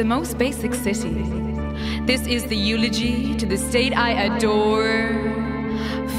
the 0.00 0.06
most 0.06 0.38
basic 0.38 0.72
city. 0.72 1.12
This 2.06 2.26
is 2.26 2.46
the 2.46 2.56
eulogy 2.56 3.36
to 3.36 3.44
the 3.44 3.58
state 3.58 3.94
I 3.94 4.12
adore. 4.12 5.10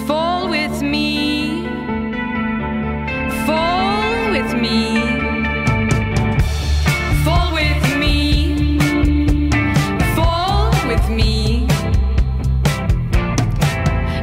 Fall 0.06 0.48
with 0.52 0.84
me. 0.84 1.66
Fall 3.48 4.30
with 4.36 4.54
me. 4.54 4.78
Fall 7.26 7.52
with 7.56 7.84
me. 7.98 8.78
Fall 10.16 10.70
with 10.88 11.10
me. 11.10 11.62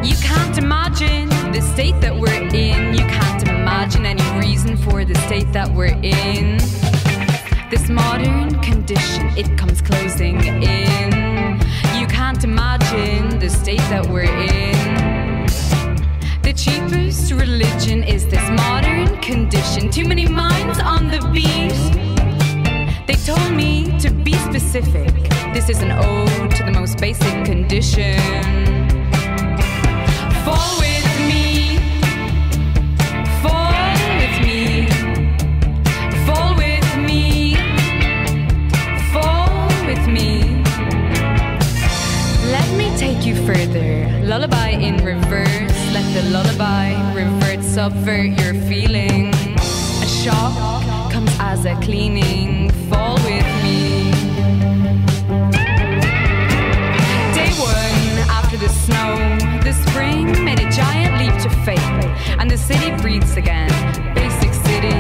You 0.09 0.17
can't 0.29 0.57
imagine 0.57 1.29
the 1.51 1.63
state 1.75 2.01
that 2.01 2.17
we're 2.17 2.45
in. 2.55 2.95
You 2.95 3.05
can't 3.17 3.43
imagine 3.49 4.07
any 4.07 4.29
reason 4.39 4.77
for 4.77 5.05
the 5.05 5.17
state 5.27 5.53
that 5.53 5.69
we're 5.69 5.99
in. 6.05 6.59
This 7.71 7.91
modern 7.91 8.59
condition, 8.63 9.18
it 9.39 9.57
comes 9.57 9.81
closing 9.81 10.37
in. 10.45 11.61
You 11.95 12.07
can't 12.09 12.43
imagine 12.43 13.39
the 13.39 13.49
state 13.49 13.87
that 13.93 14.05
we're 14.09 14.25
in. 14.25 15.47
The 16.43 16.53
cheapest 16.53 17.31
religion 17.31 18.03
is 18.03 18.27
this 18.27 18.43
modern 18.51 19.17
condition. 19.21 19.91
Too 19.91 20.07
many 20.09 20.27
minds 20.27 20.81
on 20.81 21.07
the 21.07 21.21
beat. 21.33 21.79
They 23.07 23.15
told 23.25 23.53
me 23.53 23.97
to 24.01 24.11
be 24.11 24.33
specific. 24.33 25.13
This 25.55 25.69
is 25.69 25.83
an 25.83 25.93
ode 25.93 26.51
to 26.57 26.65
the 26.65 26.73
most 26.73 26.99
basic 26.99 27.45
condition. 27.45 28.19
Fall 30.45 30.81
lullaby 46.31 46.93
revert, 47.15 47.65
subvert 47.65 48.39
your 48.41 48.55
feeling. 48.69 49.33
A 49.33 50.07
shock 50.07 51.11
comes 51.11 51.31
as 51.41 51.65
a 51.65 51.75
cleaning. 51.77 52.71
Fall 52.91 53.17
with 53.17 53.47
me. 53.63 54.11
Day 57.33 57.53
one 57.59 58.29
after 58.29 58.57
the 58.59 58.69
snow, 58.69 59.17
the 59.63 59.73
spring 59.73 60.45
made 60.45 60.61
a 60.61 60.71
giant 60.71 61.19
leap 61.19 61.35
to 61.43 61.51
faith, 61.65 62.39
and 62.39 62.51
the 62.51 62.59
city 62.59 62.91
breathes 63.01 63.37
again. 63.37 63.71
Basic 64.15 64.53
city, 64.53 64.99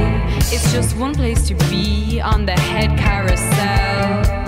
it's 0.54 0.72
just 0.72 0.96
one 0.96 1.14
place 1.14 1.46
to 1.48 1.54
be 1.70 2.20
on 2.20 2.46
the 2.46 2.52
head 2.52 2.98
carousel. 2.98 4.47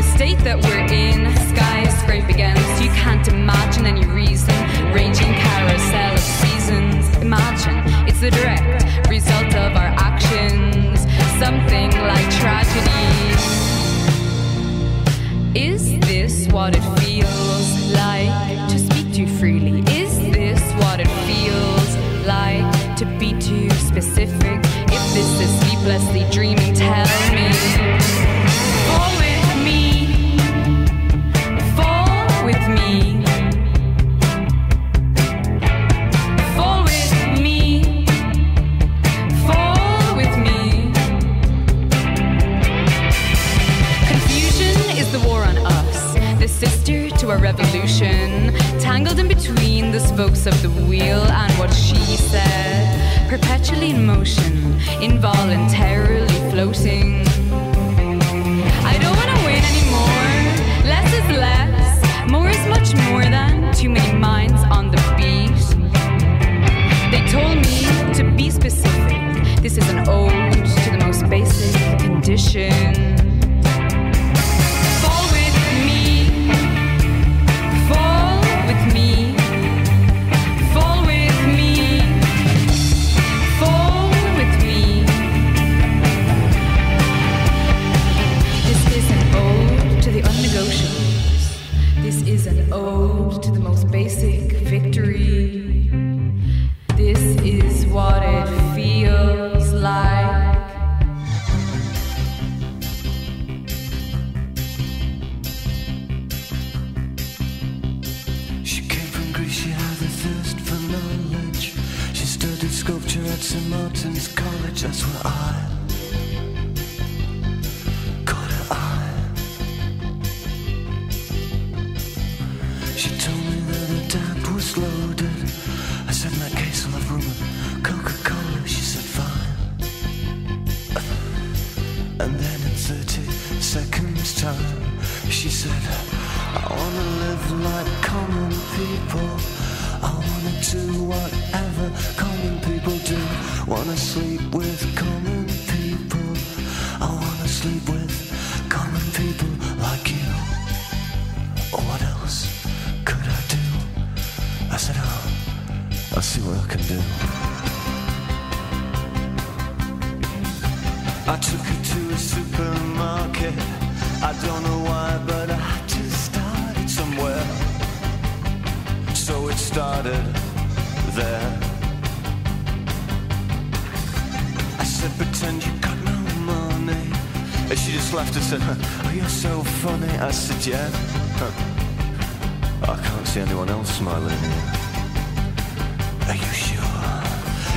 The 0.00 0.06
state 0.16 0.38
that 0.38 0.56
we're 0.56 0.86
in. 0.88 1.26
Skyscrape 1.52 2.28
against. 2.30 2.82
You 2.82 2.88
can't 2.90 3.26
imagine 3.28 3.84
any 3.84 4.06
reason. 4.06 4.54
Ranging 4.94 5.32
carousel 5.34 6.14
of 6.14 6.18
seasons. 6.18 7.16
Imagine 7.18 7.76
it's 8.08 8.20
the 8.20 8.30
direct 8.30 9.08
result 9.10 9.54
of 9.54 9.76
our 9.76 9.92
actions. 10.08 11.00
Something 11.38 11.90
like 12.12 12.28
tragedy. 12.40 13.04
Is 15.54 15.98
this 16.08 16.48
what 16.48 16.74
it 16.74 16.84
feels 17.00 17.92
like 17.92 18.32
to 18.70 18.78
speak 18.78 19.12
too 19.12 19.26
freely? 19.38 19.80
Is 19.92 20.18
this 20.32 20.62
what 20.82 21.00
it 21.00 21.10
feels 21.28 21.90
like 22.26 22.96
to 22.96 23.04
be 23.18 23.32
too 23.38 23.68
specific? 23.70 24.60
If 24.96 25.04
this 25.12 25.30
is 25.44 25.50
sleeplessly 25.60 26.24
dreaming, 26.30 26.72
tell 26.74 27.04
me. 27.34 27.99
Of 50.46 50.62
the 50.62 50.70
wheel 50.88 51.22
and 51.22 51.52
what 51.58 51.70
she 51.70 51.96
said, 52.16 53.28
perpetually 53.28 53.90
in 53.90 54.06
motion, 54.06 54.80
involuntarily 55.02 56.50
floating. 56.50 57.26
I 58.86 58.96
don't 59.02 59.16
wanna 59.16 59.38
win 59.44 59.62
anymore. 59.72 60.30
Less 60.88 61.12
is 61.12 61.36
less, 61.36 62.30
more 62.30 62.48
is 62.48 62.66
much 62.68 62.94
more 63.08 63.22
than 63.22 63.74
too 63.74 63.90
many 63.90 64.16
minds 64.16 64.62
on 64.70 64.90
the 64.90 64.96
beat. 65.18 65.60
They 67.10 67.22
told 67.30 67.56
me 67.56 68.14
to 68.14 68.24
be 68.34 68.50
specific. 68.50 69.62
This 69.62 69.76
is 69.76 69.88
an 69.90 70.08
ode 70.08 70.30
to 70.64 70.90
the 70.90 71.04
most 71.04 71.28
basic 71.28 71.98
condition. 71.98 73.49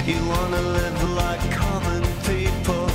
You 0.05 0.19
wanna 0.27 0.61
live 0.61 1.13
like 1.13 1.39
common 1.51 2.03
people. 2.27 2.89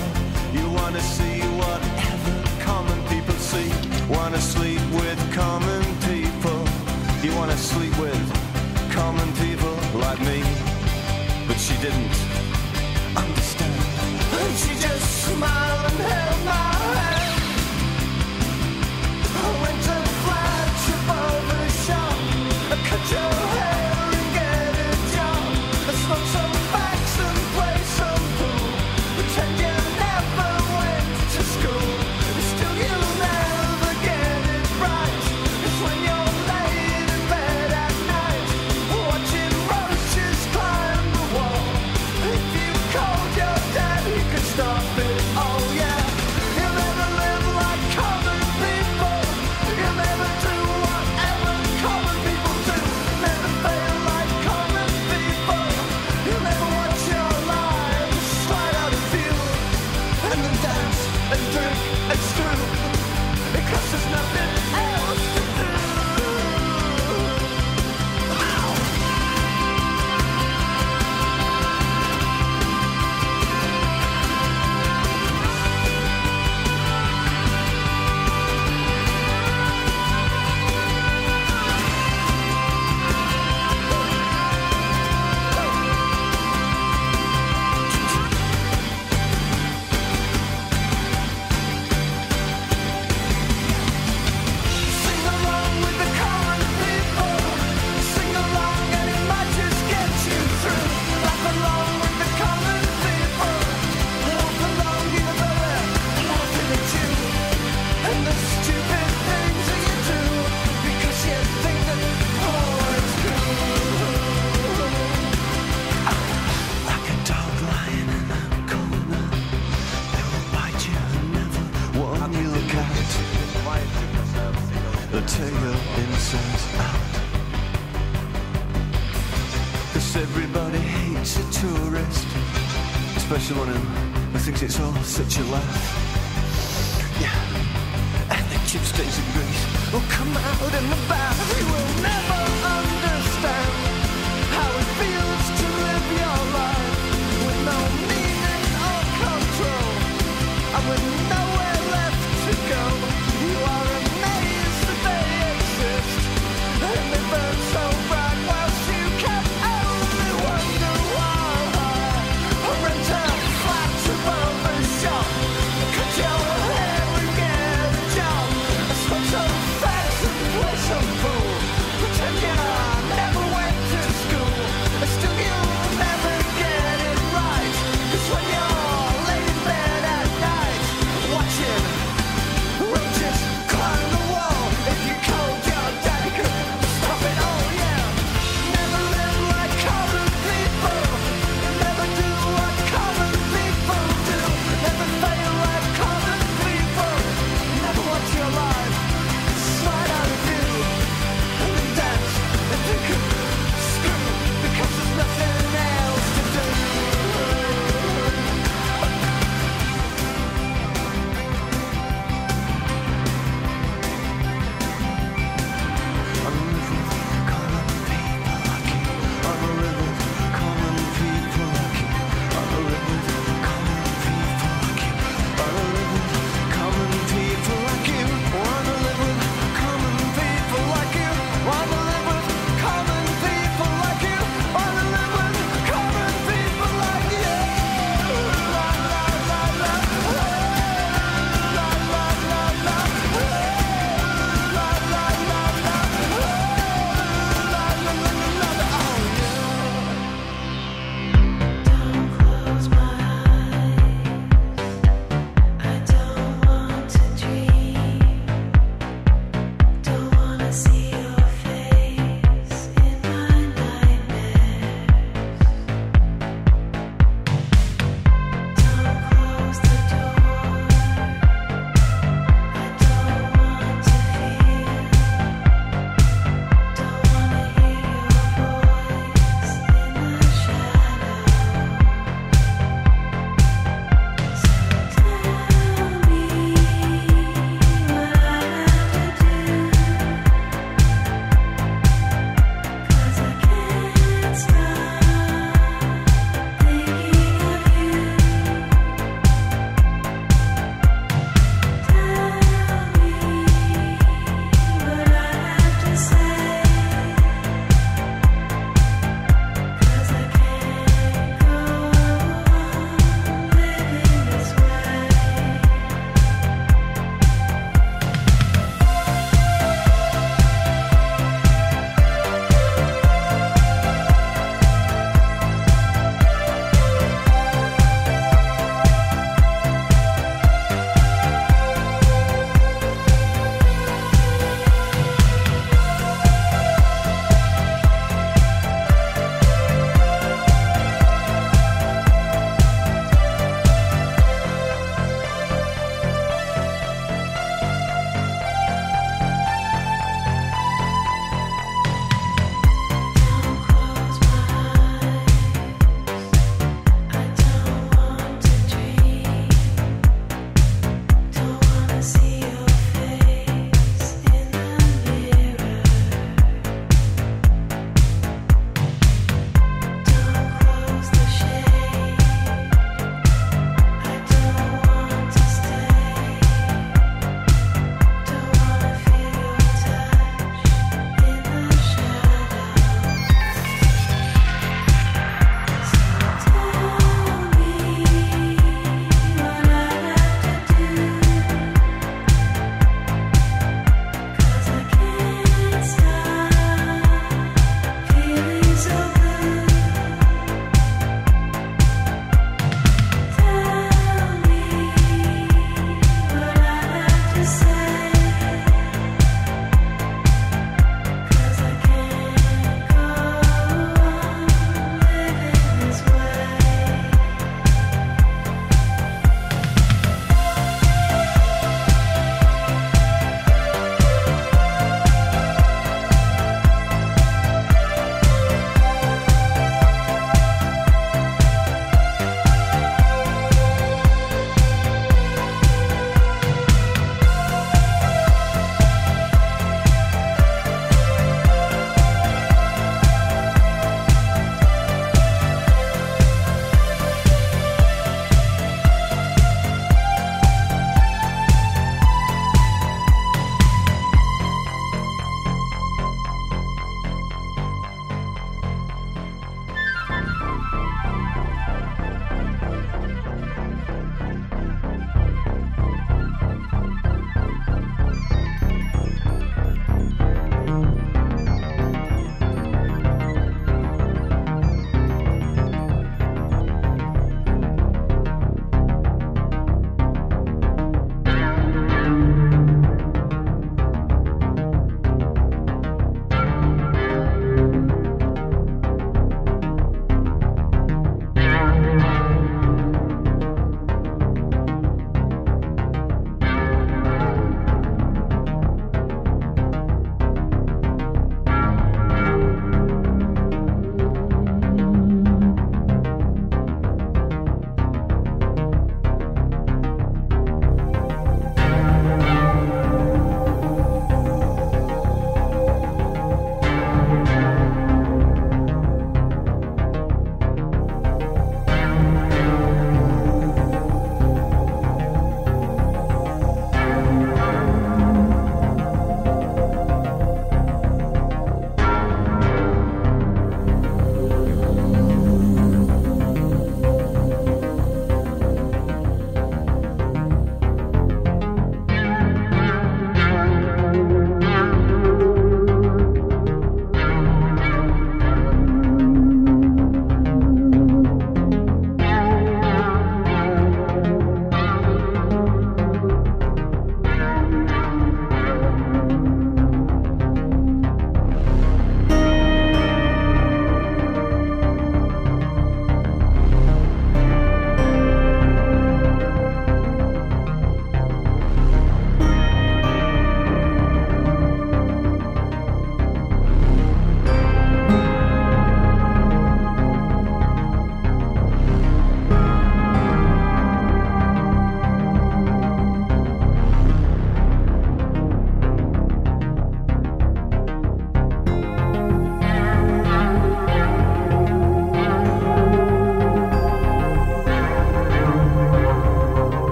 You 0.53 0.69
wanna 0.79 1.01
see 1.01 1.41
whatever 1.57 2.35
common 2.61 3.01
people 3.09 3.35
see. 3.37 3.71
Wanna 4.11 4.39
sleep 4.39 4.83
with 4.93 5.19
common 5.33 5.83
people. 6.05 6.61
You 7.23 7.35
wanna 7.35 7.57
sleep 7.57 7.99
with 7.99 8.23
common 8.93 9.33
people 9.37 9.75
like 9.99 10.21
me. 10.21 10.43
But 11.47 11.59
she 11.59 11.75
didn't. 11.79 12.13
I'm 13.17 13.35
she 14.63 14.75
just 14.79 14.98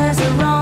as 0.00 0.18
a 0.18 0.30
wrong 0.36 0.59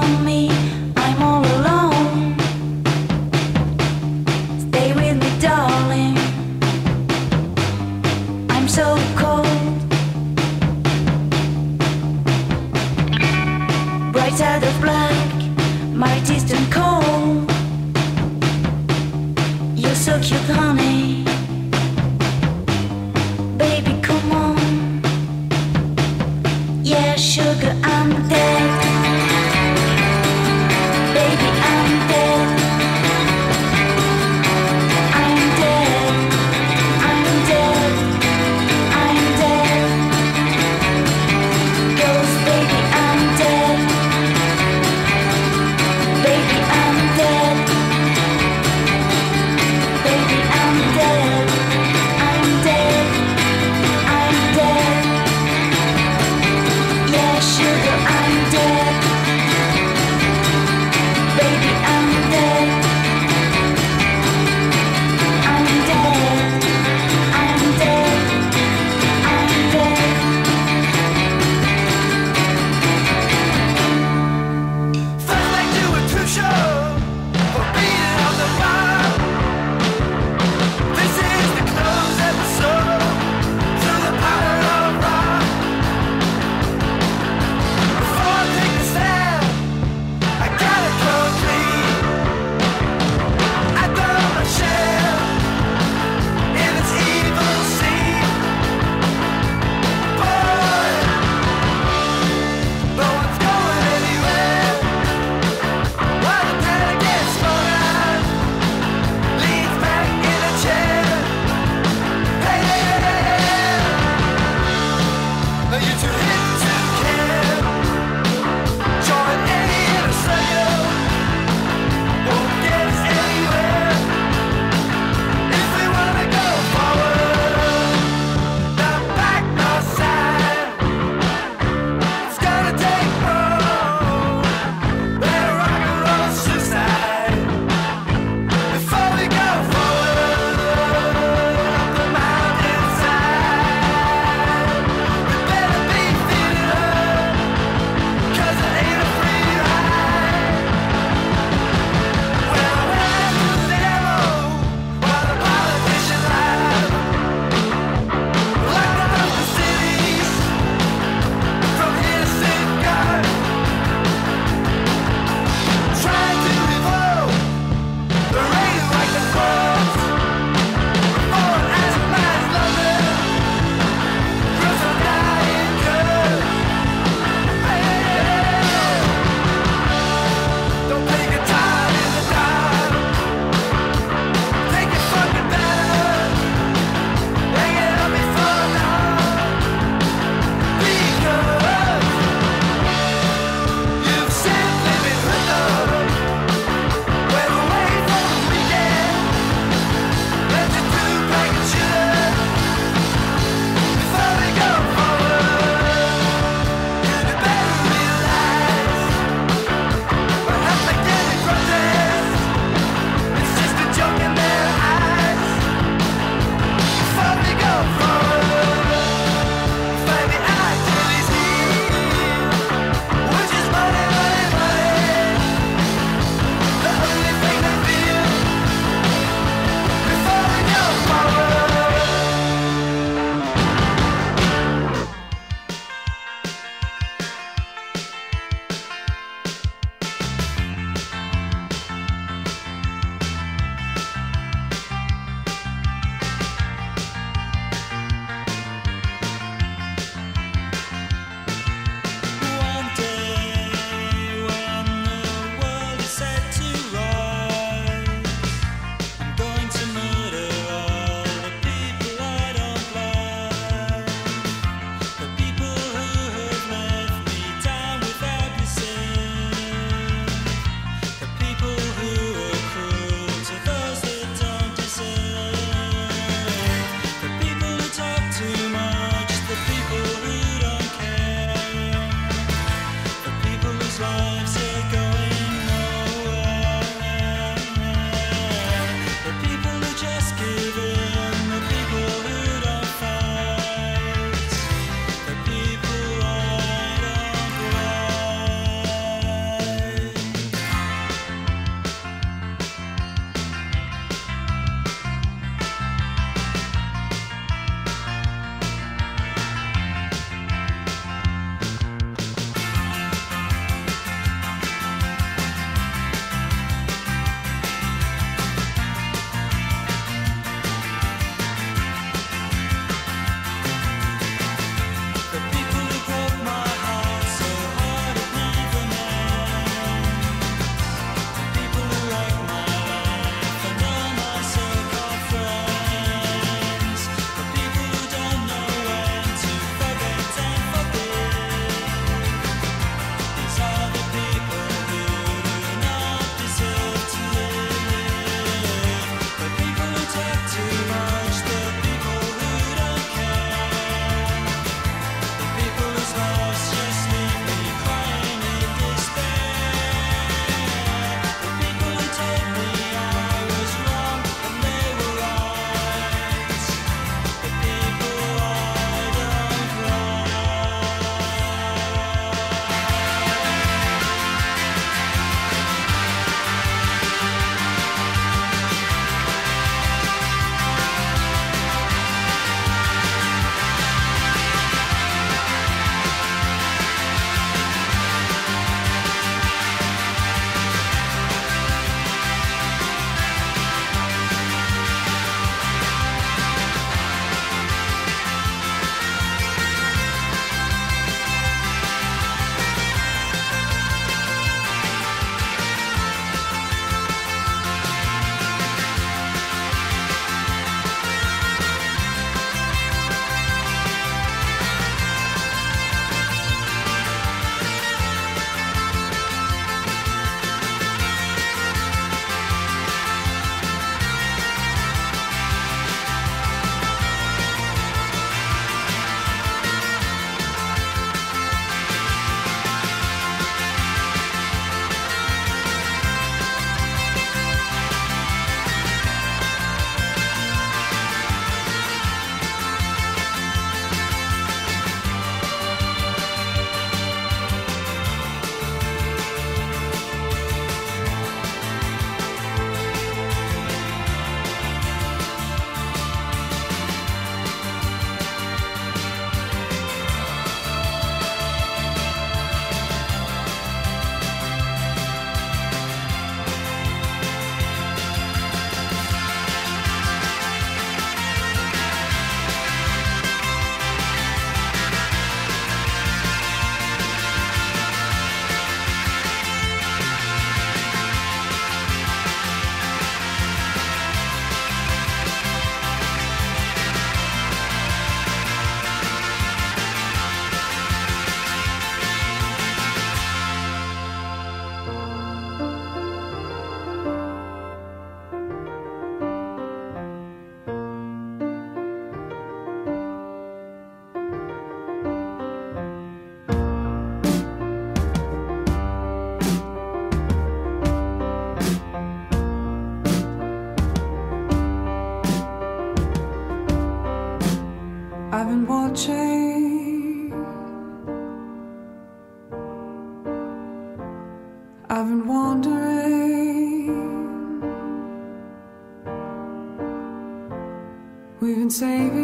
can 531.68 531.74
save 531.74 532.17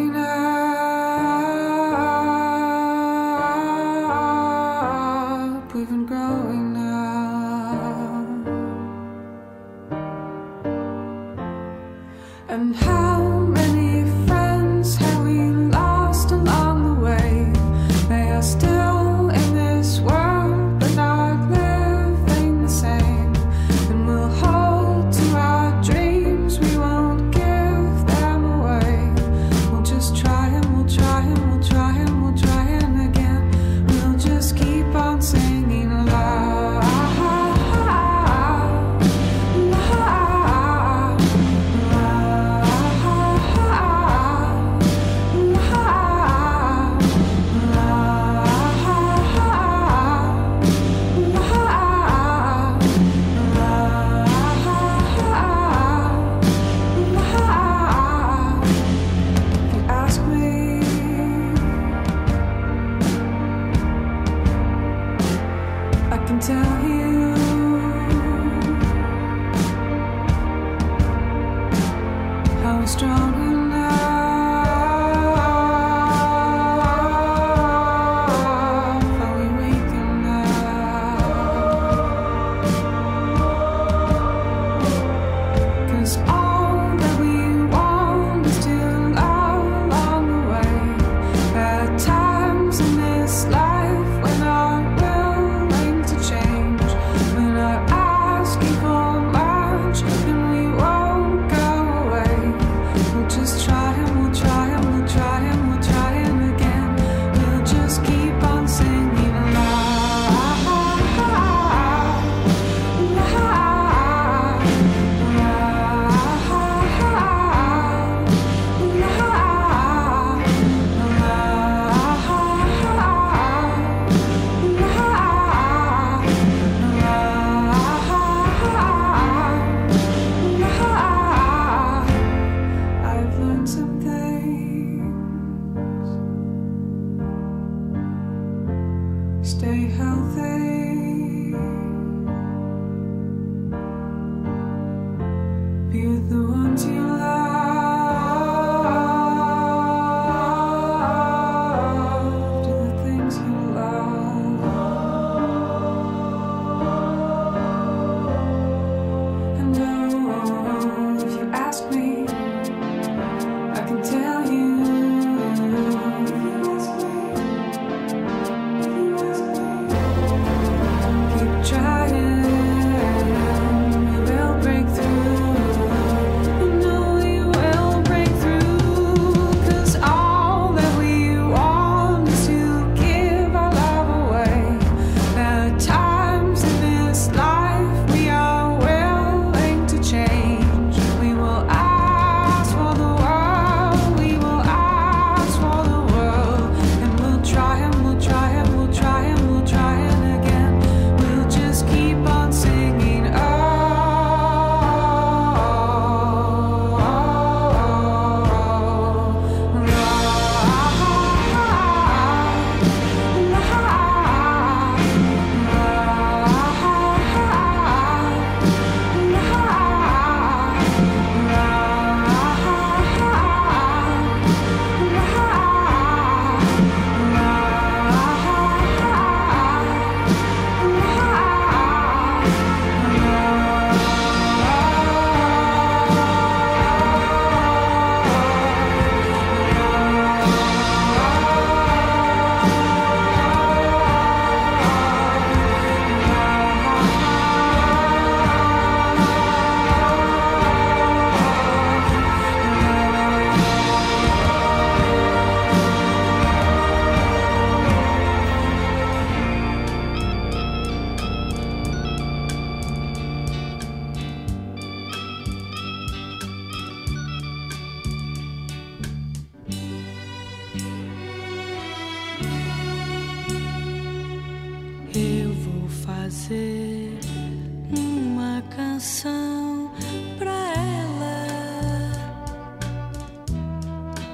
canção 279.04 279.90
pra 280.38 280.72
ela, 280.72 281.46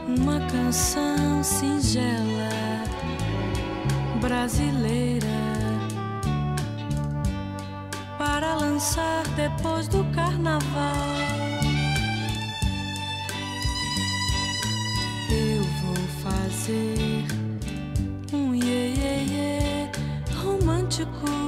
uma 0.06 0.38
canção 0.46 1.42
singela, 1.42 2.84
brasileira, 4.20 5.26
para 8.16 8.54
lançar 8.54 9.24
depois 9.34 9.88
do 9.88 10.04
carnaval. 10.14 10.60
Eu 15.32 15.64
vou 15.82 15.96
fazer 16.22 17.24
um 18.32 18.54
iê, 18.54 18.94
iê, 18.94 19.24
iê 19.24 19.90
romântico. 20.44 21.39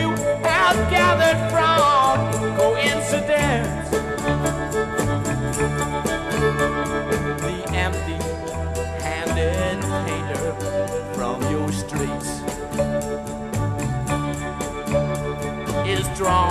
you 0.00 0.10
have 0.44 0.76
gathered 0.90 1.40
from 1.50 2.16
coincidence. 2.56 3.90
The 7.40 7.58
empty-handed 7.86 9.80
painter 10.06 10.48
from 11.14 11.36
your 11.50 11.72
streets 11.72 12.30
is 15.88 16.06
drawn. 16.18 16.45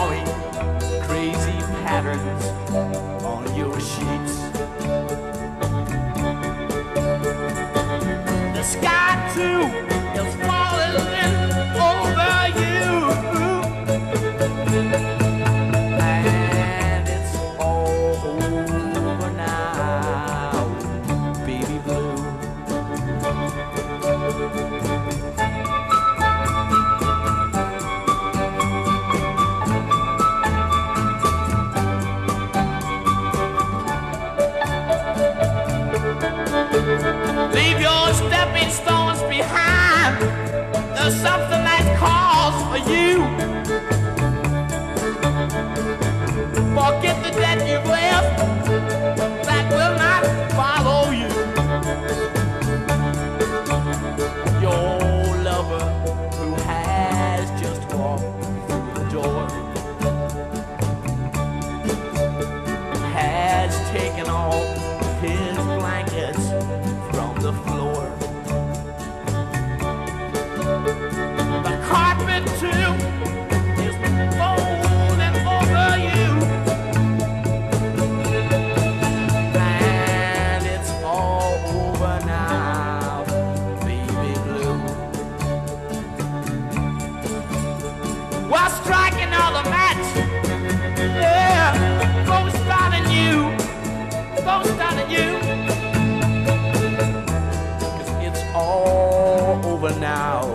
now. 99.99 100.54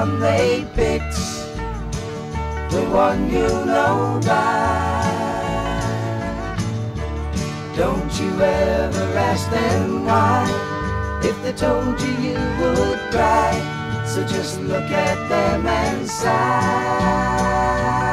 one 0.00 0.20
they 0.20 0.62
picked, 0.74 1.16
the 2.70 2.82
one 2.92 3.30
you 3.30 3.48
know 3.70 4.20
by. 4.26 5.00
Don't 7.74 8.12
you 8.20 8.30
ever 8.42 9.06
ask 9.30 9.48
them 9.50 10.04
why, 10.04 10.44
if 11.22 11.42
they 11.42 11.54
told 11.54 11.98
you 12.02 12.12
you 12.28 12.38
would 12.60 12.98
cry, 13.10 13.52
so 14.04 14.22
just 14.26 14.60
look 14.60 14.90
at 14.90 15.16
them 15.30 15.66
and 15.66 16.06
sigh. 16.06 18.05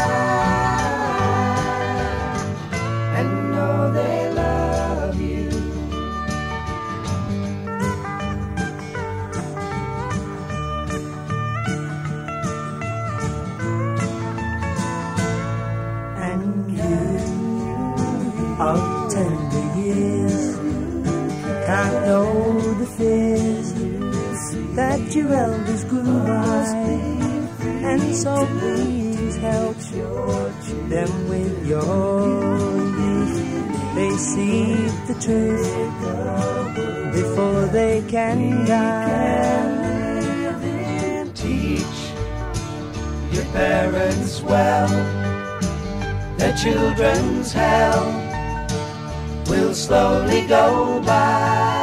that 24.76 25.16
your 25.16 25.34
elders 25.34 25.84
grew 25.86 26.04
by. 26.04 26.66
And 27.91 28.16
so 28.16 28.46
please 28.60 29.36
help 29.38 29.78
them 30.89 31.30
with 31.30 31.68
your 31.68 32.78
youth. 33.02 33.38
They 33.96 34.12
see 34.18 34.74
the 35.08 35.16
truth 35.22 35.74
before 37.14 37.66
they 37.68 38.02
can 38.08 38.66
die. 38.66 39.84
Teach 41.34 42.12
your 43.32 43.46
parents 43.54 44.41
well, 44.41 44.88
their 46.38 46.56
children's 46.58 47.52
hell 47.52 48.06
will 49.48 49.74
slowly 49.74 50.48
go 50.48 51.02
by. 51.06 51.83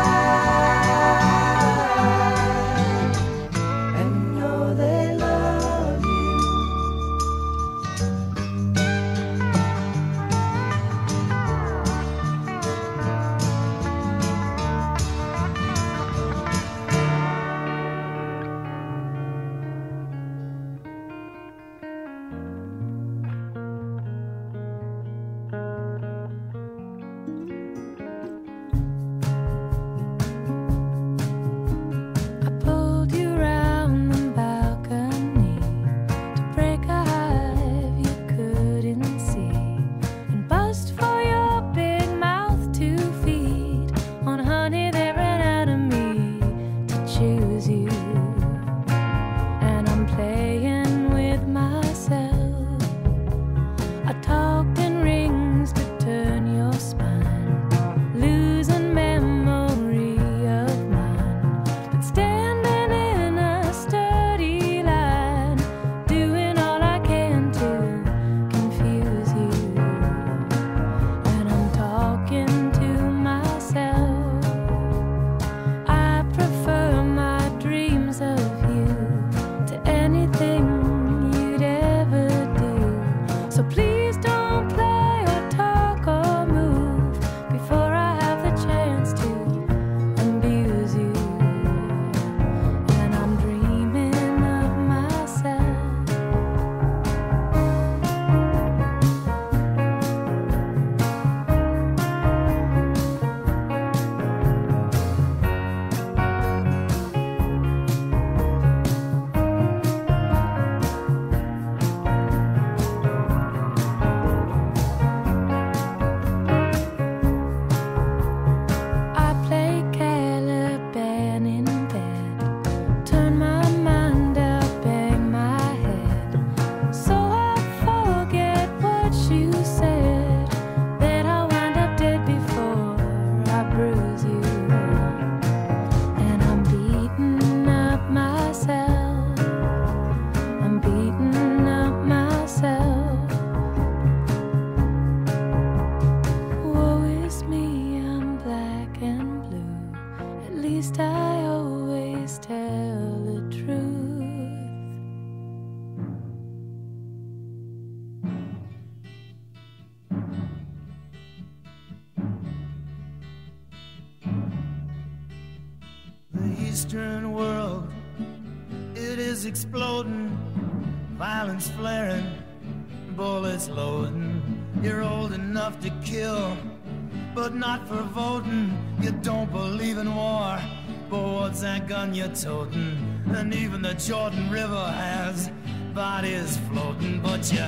Gun 182.11 182.15
you're 182.15 182.35
toting? 182.35 183.23
And 183.33 183.53
even 183.53 183.81
the 183.81 183.93
Jordan 183.93 184.49
River 184.49 184.85
has 184.85 185.51
bodies 185.93 186.57
floating, 186.69 187.21
but 187.21 187.51
you 187.51 187.65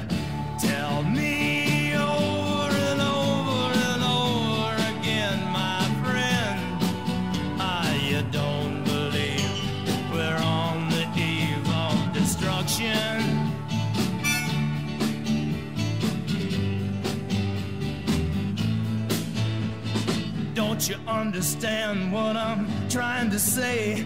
tell 0.60 1.04
me 1.04 1.94
over 1.96 2.76
and 2.90 3.02
over 3.02 3.72
and 3.90 4.04
over 4.04 4.76
again, 5.00 5.40
my 5.52 5.84
friend. 6.04 6.60
Ah, 7.60 7.94
you 7.96 8.22
don't 8.32 8.84
believe 8.84 9.52
we're 10.12 10.42
on 10.44 10.90
the 10.90 11.08
eve 11.18 11.68
of 11.70 12.14
destruction. 12.14 13.22
Don't 20.54 20.90
you 20.90 20.96
understand 21.08 22.12
what 22.12 22.36
I'm 22.36 22.68
trying 22.90 23.30
to 23.32 23.40
say? 23.40 24.06